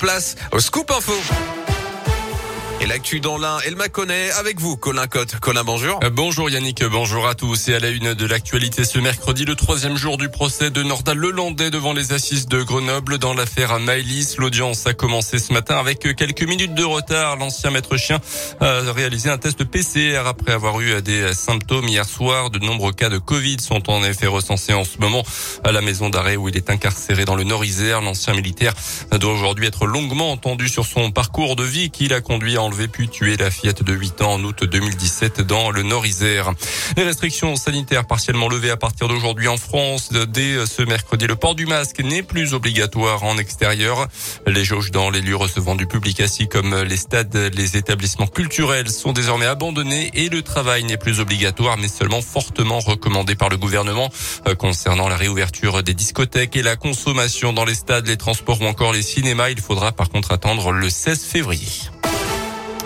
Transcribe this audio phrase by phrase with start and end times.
[0.00, 1.59] place au Scoop Info.
[2.82, 5.38] Et l'actu dans l'un, elle m'a connaît avec vous, Colin Cotte.
[5.38, 6.00] Colin, bonjour.
[6.02, 7.68] Euh, bonjour Yannick, bonjour à tous.
[7.68, 11.18] Et à la une de l'actualité ce mercredi, le troisième jour du procès de Nordal
[11.18, 14.38] Lelandais devant les assises de Grenoble dans l'affaire Maëlys.
[14.38, 17.36] L'audience a commencé ce matin avec quelques minutes de retard.
[17.36, 18.18] L'ancien maître chien
[18.60, 22.48] a réalisé un test PCR après avoir eu des symptômes hier soir.
[22.48, 25.22] De nombreux cas de Covid sont en effet recensés en ce moment
[25.64, 28.00] à la maison d'arrêt où il est incarcéré dans le Nord-Isère.
[28.00, 28.72] L'ancien militaire
[29.12, 32.86] doit aujourd'hui être longuement entendu sur son parcours de vie qu'il a conduit en enlevé
[32.86, 36.52] puis tué la fillette de 8 ans en août 2017 dans le Nord-Isère.
[36.96, 40.12] Les restrictions sanitaires partiellement levées à partir d'aujourd'hui en France.
[40.12, 44.06] Dès ce mercredi, le port du masque n'est plus obligatoire en extérieur.
[44.46, 48.88] Les jauges dans les lieux recevant du public ainsi comme les stades, les établissements culturels
[48.88, 53.56] sont désormais abandonnés et le travail n'est plus obligatoire mais seulement fortement recommandé par le
[53.56, 54.10] gouvernement
[54.46, 58.66] euh, concernant la réouverture des discothèques et la consommation dans les stades, les transports ou
[58.66, 59.50] encore les cinémas.
[59.50, 61.68] Il faudra par contre attendre le 16 février.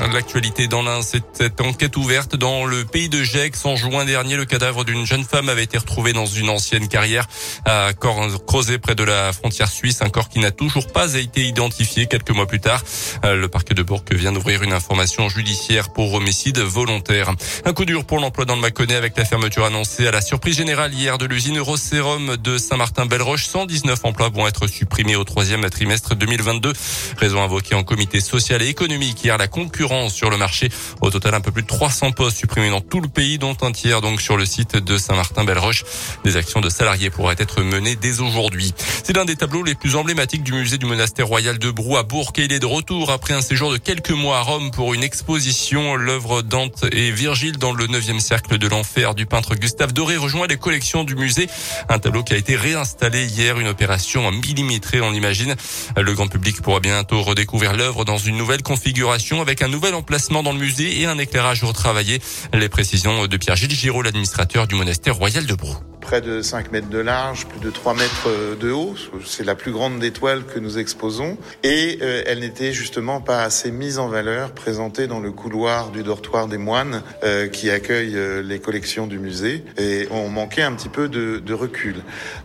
[0.00, 3.64] L'actualité dans l'un, cette enquête ouverte dans le pays de Gex.
[3.64, 7.26] En juin dernier, le cadavre d'une jeune femme avait été retrouvé dans une ancienne carrière
[7.64, 10.02] à creusé près de la frontière suisse.
[10.02, 12.82] Un corps qui n'a toujours pas été identifié quelques mois plus tard.
[13.24, 17.32] Euh, le parquet de Bourg vient d'ouvrir une information judiciaire pour homicide volontaire.
[17.64, 20.56] Un coup dur pour l'emploi dans le Mâconnais avec la fermeture annoncée à la surprise
[20.56, 23.46] générale hier de l'usine Eurosérum de Saint-Martin-Belleroche.
[23.46, 26.72] 119 emplois vont être supprimés au troisième trimestre 2022.
[27.18, 30.70] Raison invoquée en comité social et économique hier la concurrence sur le marché.
[31.02, 33.70] Au total, un peu plus de 300 postes supprimés dans tout le pays, dont un
[33.70, 35.84] tiers donc sur le site de Saint-Martin-Belle-Roche.
[36.24, 38.72] Des actions de salariés pourraient être menées dès aujourd'hui.
[39.02, 42.02] C'est l'un des tableaux les plus emblématiques du musée du monastère royal de Brou à
[42.02, 44.94] Bourg et il est de retour après un séjour de quelques mois à Rome pour
[44.94, 45.96] une exposition.
[45.96, 50.46] L'œuvre Dante et Virgile dans le 9e cercle de l'enfer du peintre Gustave Doré rejoint
[50.46, 51.48] les collections du musée.
[51.90, 55.54] Un tableau qui a été réinstallé hier, une opération millimétrée, on l'imagine.
[55.96, 60.42] Le grand public pourra bientôt redécouvrir l'œuvre dans une nouvelle configuration avec un nouvel emplacement
[60.44, 62.20] dans le musée et un éclairage retravaillé.
[62.52, 66.90] Les précisions de Pierre-Gilles Giraud, l'administrateur du monastère royal de Brou près de 5 mètres
[66.90, 68.94] de large, plus de 3 mètres euh, de haut.
[69.24, 71.38] C'est la plus grande des toiles que nous exposons.
[71.62, 76.02] Et euh, elle n'était justement pas assez mise en valeur, présentée dans le couloir du
[76.02, 79.64] dortoir des moines euh, qui accueille les collections du musée.
[79.78, 81.96] Et on manquait un petit peu de, de, recul.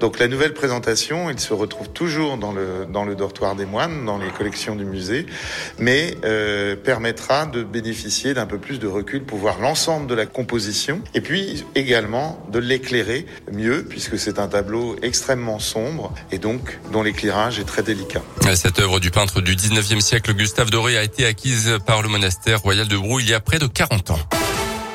[0.00, 4.06] Donc la nouvelle présentation, il se retrouve toujours dans le, dans le dortoir des moines,
[4.06, 5.26] dans les collections du musée,
[5.78, 6.16] mais
[6.84, 11.20] permettra de bénéficier d'un peu plus de recul pour voir l'ensemble de la composition et
[11.20, 17.58] puis également de l'éclairer mieux puisque c'est un tableau extrêmement sombre et donc dont l'éclairage
[17.58, 18.22] est très délicat.
[18.54, 22.60] Cette œuvre du peintre du 19e siècle Gustave Doré a été acquise par le monastère
[22.60, 24.18] royal de Brou il y a près de 40 ans.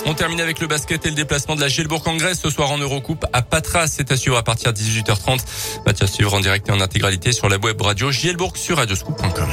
[0.06, 2.72] On termine avec le basket et le déplacement de la Gielbourg en Grèce ce soir
[2.72, 3.88] en Eurocoupe à Patras.
[3.88, 5.40] C'est assuré à partir de 18h30.
[5.86, 9.50] Mathias suivre en direct et en intégralité sur la web radio Gielbourg sur radioscoop.com.